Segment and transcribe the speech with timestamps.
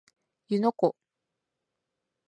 [0.47, 0.95] 湯ノ湖